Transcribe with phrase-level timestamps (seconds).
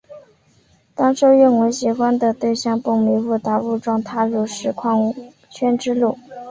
[0.95, 5.13] 当初因为喜欢的对象蹦米误打误撞踏入实况
[5.51, 6.17] 圈之路。